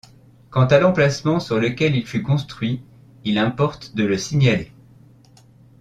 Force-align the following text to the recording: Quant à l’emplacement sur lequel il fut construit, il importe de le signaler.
Quant 0.49 0.65
à 0.65 0.79
l’emplacement 0.79 1.39
sur 1.39 1.59
lequel 1.59 1.95
il 1.95 2.07
fut 2.07 2.23
construit, 2.23 2.81
il 3.23 3.37
importe 3.37 3.95
de 3.95 4.03
le 4.03 4.17
signaler. 4.17 4.71